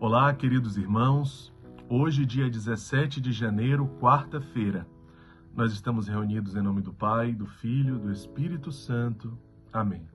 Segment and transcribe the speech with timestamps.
[0.00, 1.52] Olá, queridos irmãos.
[1.88, 4.86] Hoje, dia 17 de janeiro, quarta-feira,
[5.52, 9.36] nós estamos reunidos em nome do Pai, do Filho, do Espírito Santo.
[9.72, 10.08] Amém.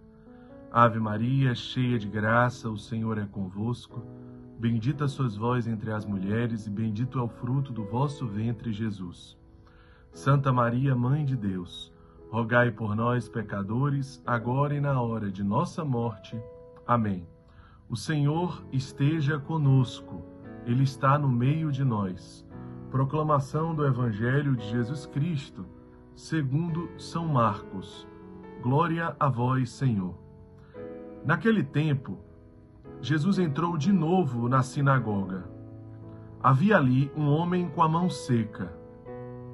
[0.71, 4.01] Ave Maria, cheia de graça, o Senhor é convosco.
[4.57, 9.37] Bendita sois vós entre as mulheres, e bendito é o fruto do vosso ventre, Jesus.
[10.13, 11.91] Santa Maria, Mãe de Deus,
[12.31, 16.41] rogai por nós, pecadores, agora e na hora de nossa morte.
[16.87, 17.27] Amém.
[17.89, 20.21] O Senhor esteja conosco,
[20.65, 22.47] Ele está no meio de nós.
[22.89, 25.65] Proclamação do Evangelho de Jesus Cristo,
[26.15, 28.07] segundo São Marcos.
[28.61, 30.15] Glória a vós, Senhor.
[31.25, 32.17] Naquele tempo,
[33.01, 35.43] Jesus entrou de novo na sinagoga.
[36.41, 38.73] Havia ali um homem com a mão seca.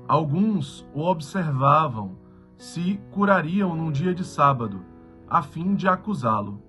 [0.07, 2.15] Alguns o observavam
[2.57, 4.81] se curariam num dia de sábado,
[5.27, 6.61] a fim de acusá-lo.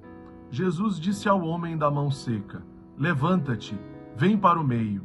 [0.50, 2.62] Jesus disse ao homem da mão seca:
[2.98, 3.78] Levanta-te,
[4.16, 5.02] vem para o meio.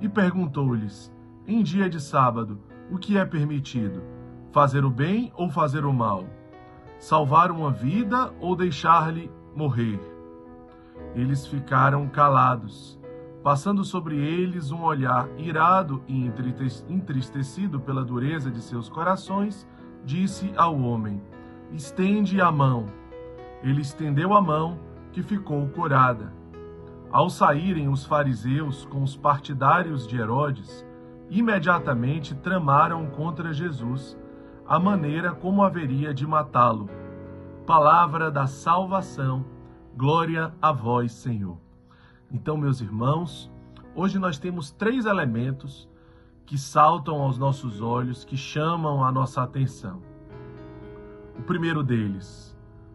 [0.00, 1.12] E perguntou-lhes:
[1.46, 2.58] Em dia de sábado,
[2.90, 4.02] o que é permitido?
[4.50, 6.24] Fazer o bem ou fazer o mal?
[6.98, 10.00] Salvar uma vida ou deixar-lhe morrer?
[11.14, 12.98] Eles ficaram calados,
[13.42, 16.30] passando sobre eles um olhar irado e
[16.88, 19.66] entristecido pela dureza de seus corações,
[20.04, 21.22] disse ao homem:
[21.72, 22.97] Estende a mão.
[23.62, 24.78] Ele estendeu a mão,
[25.12, 26.32] que ficou curada.
[27.10, 30.86] Ao saírem os fariseus com os partidários de Herodes,
[31.30, 34.16] imediatamente tramaram contra Jesus
[34.66, 36.88] a maneira como haveria de matá-lo.
[37.66, 39.44] Palavra da salvação,
[39.96, 41.58] glória a vós, Senhor.
[42.30, 43.50] Então, meus irmãos,
[43.94, 45.88] hoje nós temos três elementos
[46.44, 50.02] que saltam aos nossos olhos, que chamam a nossa atenção.
[51.38, 52.47] O primeiro deles?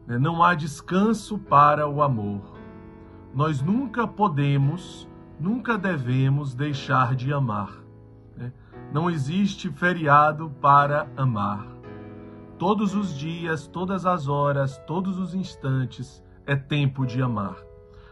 [0.05, 2.41] Não há descanso para o amor.
[3.33, 5.07] Nós nunca podemos,
[5.39, 7.71] nunca devemos deixar de amar.
[8.35, 8.51] Né?
[8.91, 11.65] Não existe feriado para amar.
[12.59, 17.55] Todos os dias, todas as horas, todos os instantes é tempo de amar.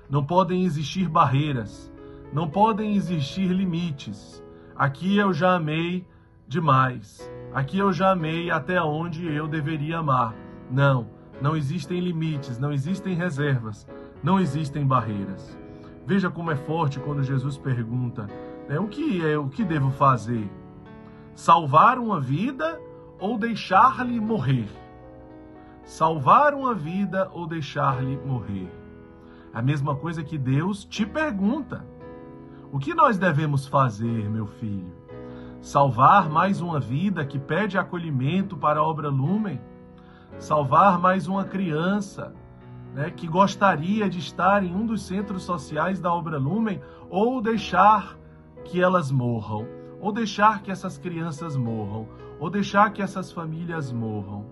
[0.09, 1.93] Não podem existir barreiras,
[2.33, 4.41] não podem existir limites.
[4.75, 6.07] Aqui eu já amei
[6.47, 7.29] demais.
[7.53, 10.33] Aqui eu já amei até onde eu deveria amar.
[10.69, 13.87] Não não existem limites, não existem reservas,
[14.23, 15.57] não existem barreiras.
[16.05, 18.27] Veja como é forte quando Jesus pergunta:
[18.69, 20.49] né, o que é o que devo fazer?
[21.33, 22.79] Salvar uma vida
[23.19, 24.69] ou deixar-lhe morrer?
[25.83, 28.69] Salvar uma vida ou deixar-lhe morrer?
[29.53, 31.85] A mesma coisa que Deus te pergunta.
[32.71, 34.93] O que nós devemos fazer, meu filho?
[35.59, 39.59] Salvar mais uma vida que pede acolhimento para a obra Lumen?
[40.39, 42.33] Salvar mais uma criança
[42.93, 48.17] né, que gostaria de estar em um dos centros sociais da Obra Lumen ou deixar
[48.65, 49.67] que elas morram,
[49.99, 52.07] ou deixar que essas crianças morram,
[52.39, 54.45] ou deixar que essas famílias morram.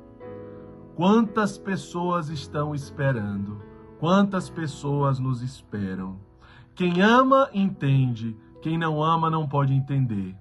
[0.95, 3.62] Quantas pessoas estão esperando?
[4.00, 6.18] Quantas pessoas nos esperam?
[6.75, 8.35] Quem ama, entende.
[8.62, 10.35] Quem não ama, não pode entender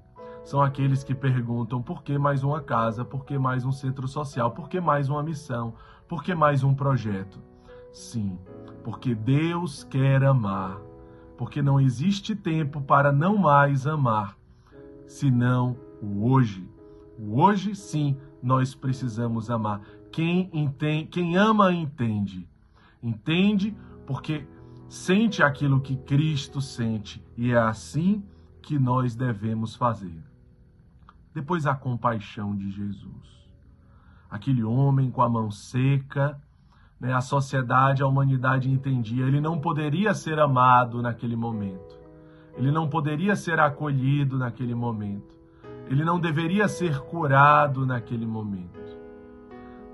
[0.48, 4.50] são aqueles que perguntam por que mais uma casa, por que mais um centro social,
[4.50, 5.74] por que mais uma missão,
[6.08, 7.38] por que mais um projeto.
[7.92, 8.38] Sim,
[8.82, 10.80] porque Deus quer amar,
[11.36, 14.38] porque não existe tempo para não mais amar,
[15.06, 16.66] senão o hoje.
[17.18, 19.82] O hoje, sim, nós precisamos amar.
[20.10, 22.48] Quem, entende, quem ama, entende.
[23.02, 23.76] Entende
[24.06, 24.48] porque
[24.88, 28.24] sente aquilo que Cristo sente, e é assim
[28.62, 30.26] que nós devemos fazer.
[31.38, 33.46] Depois a compaixão de Jesus.
[34.28, 36.36] Aquele homem com a mão seca,
[36.98, 41.96] né, a sociedade, a humanidade entendia, ele não poderia ser amado naquele momento.
[42.56, 45.32] Ele não poderia ser acolhido naquele momento.
[45.86, 48.98] Ele não deveria ser curado naquele momento.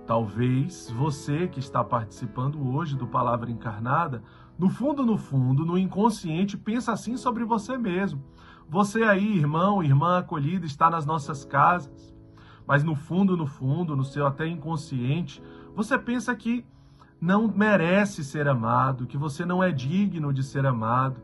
[0.06, 4.22] Talvez você que está participando hoje do Palavra Encarnada,
[4.58, 8.24] no fundo, no fundo, no inconsciente, pensa assim sobre você mesmo.
[8.68, 12.14] Você aí, irmão, irmã acolhida, está nas nossas casas,
[12.66, 15.42] mas no fundo, no fundo, no seu até inconsciente,
[15.74, 16.64] você pensa que
[17.20, 21.20] não merece ser amado, que você não é digno de ser amado.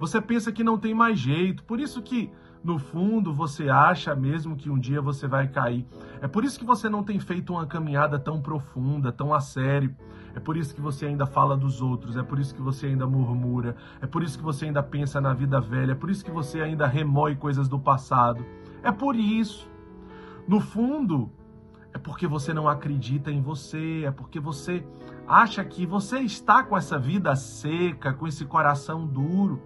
[0.00, 2.30] Você pensa que não tem mais jeito, por isso que
[2.62, 5.86] no fundo você acha mesmo que um dia você vai cair.
[6.20, 9.94] É por isso que você não tem feito uma caminhada tão profunda, tão a sério.
[10.34, 13.06] É por isso que você ainda fala dos outros, é por isso que você ainda
[13.06, 16.30] murmura, é por isso que você ainda pensa na vida velha, é por isso que
[16.30, 18.44] você ainda remói coisas do passado.
[18.82, 19.68] É por isso.
[20.46, 21.30] No fundo,
[21.92, 24.86] é porque você não acredita em você, é porque você
[25.26, 29.60] acha que você está com essa vida seca, com esse coração duro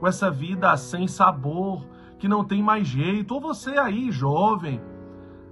[0.00, 1.84] com essa vida sem sabor,
[2.20, 4.78] que não tem mais jeito, ou você aí, jovem,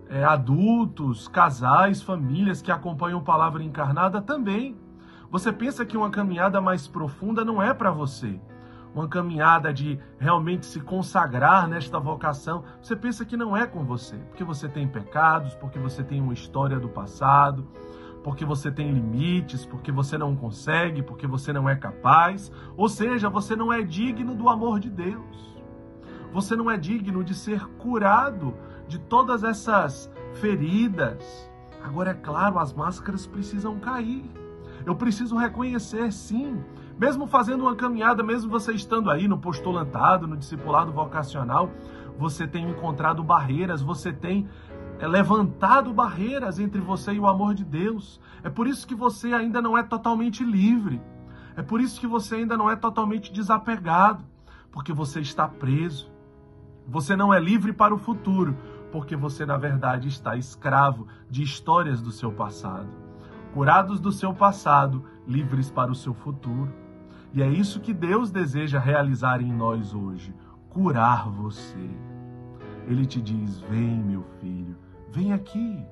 [0.07, 4.77] é, adultos, casais, famílias que acompanham Palavra Encarnada também.
[5.31, 8.39] Você pensa que uma caminhada mais profunda não é para você.
[8.95, 14.17] Uma caminhada de realmente se consagrar nesta vocação, você pensa que não é com você,
[14.17, 17.67] porque você tem pecados, porque você tem uma história do passado,
[18.23, 23.31] porque você tem limites, porque você não consegue, porque você não é capaz, ou seja,
[23.31, 25.58] você não é digno do amor de Deus.
[26.33, 28.55] Você não é digno de ser curado
[28.87, 31.51] de todas essas feridas.
[31.83, 34.25] Agora, é claro, as máscaras precisam cair.
[34.85, 36.63] Eu preciso reconhecer, sim,
[36.99, 41.71] mesmo fazendo uma caminhada, mesmo você estando aí no postulantado, no discipulado vocacional,
[42.19, 44.49] você tem encontrado barreiras, você tem
[44.99, 48.21] é, levantado barreiras entre você e o amor de Deus.
[48.43, 51.01] É por isso que você ainda não é totalmente livre.
[51.57, 54.25] É por isso que você ainda não é totalmente desapegado,
[54.71, 56.11] porque você está preso.
[56.89, 58.57] Você não é livre para o futuro,
[58.91, 62.89] porque você, na verdade, está escravo de histórias do seu passado.
[63.53, 66.73] Curados do seu passado, livres para o seu futuro.
[67.35, 70.35] E é isso que Deus deseja realizar em nós hoje:
[70.71, 71.91] curar você.
[72.87, 74.75] Ele te diz: Vem, meu filho,
[75.11, 75.85] vem aqui,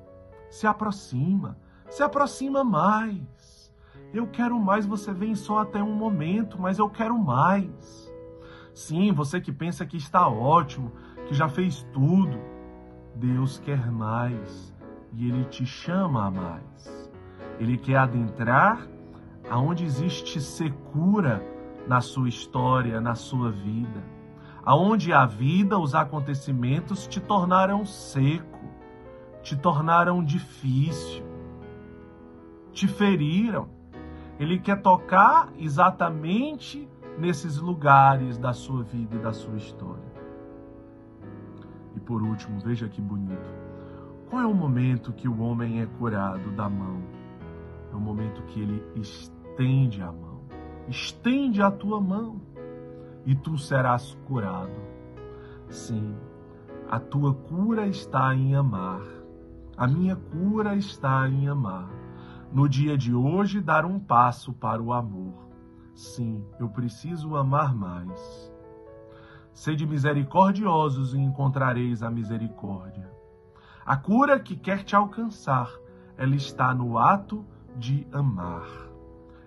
[0.49, 1.59] se aproxima,
[1.89, 3.71] se aproxima mais.
[4.11, 8.06] Eu quero mais, você vem só até um momento, mas eu quero mais.
[8.77, 10.91] Sim, você que pensa que está ótimo,
[11.25, 12.39] que já fez tudo,
[13.15, 14.71] Deus quer mais
[15.13, 17.11] e Ele te chama a mais.
[17.59, 18.87] Ele quer adentrar
[19.49, 21.43] aonde existe secura
[21.87, 24.03] na sua história, na sua vida.
[24.63, 28.59] Aonde a vida, os acontecimentos te tornaram seco,
[29.41, 31.25] te tornaram difícil,
[32.71, 33.69] te feriram.
[34.39, 36.87] Ele quer tocar exatamente
[37.17, 40.11] nesses lugares da sua vida e da sua história.
[41.95, 43.49] E por último, veja que bonito.
[44.29, 47.01] Qual é o momento que o homem é curado da mão?
[47.91, 50.41] É o momento que ele estende a mão.
[50.87, 52.39] Estende a tua mão
[53.25, 54.79] e tu serás curado.
[55.69, 56.15] Sim,
[56.89, 59.01] a tua cura está em amar.
[59.75, 61.89] A minha cura está em amar.
[62.51, 65.46] No dia de hoje, dar um passo para o amor
[65.97, 68.53] Sim, eu preciso amar mais.
[69.51, 73.11] Sede misericordiosos e encontrareis a misericórdia.
[73.83, 75.73] A cura que quer te alcançar,
[76.15, 77.43] ela está no ato
[77.75, 78.67] de amar.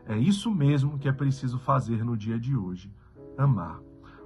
[0.05, 2.93] É isso mesmo que é preciso fazer no dia de hoje:
[3.39, 3.81] amar.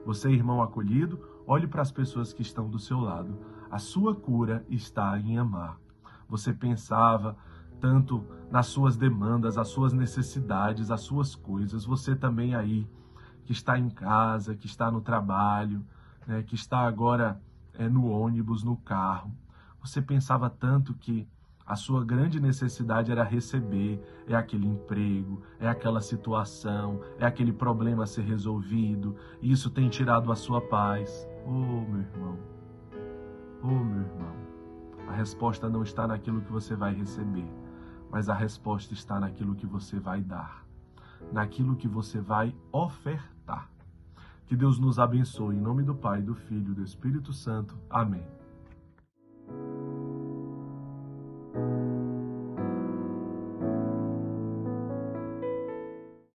[0.07, 3.39] Você, irmão acolhido, olhe para as pessoas que estão do seu lado.
[3.71, 5.79] A sua cura está em amar.
[6.27, 7.37] Você pensava,
[7.85, 11.85] tanto nas suas demandas, as suas necessidades, as suas coisas.
[11.85, 12.89] Você também aí
[13.45, 15.85] que está em casa, que está no trabalho,
[16.27, 17.39] né, que está agora
[17.75, 19.31] é, no ônibus, no carro.
[19.83, 21.29] Você pensava tanto que
[21.67, 28.05] a sua grande necessidade era receber, é aquele emprego, é aquela situação, é aquele problema
[28.05, 31.29] a ser resolvido, e isso tem tirado a sua paz.
[31.45, 32.39] Oh, meu irmão,
[33.63, 34.37] oh, meu irmão,
[35.07, 37.64] a resposta não está naquilo que você vai receber
[38.15, 40.65] mas a resposta está naquilo que você vai dar,
[41.33, 43.69] naquilo que você vai ofertar.
[44.47, 47.77] Que Deus nos abençoe em nome do Pai, do Filho e do Espírito Santo.
[47.91, 48.25] Amém.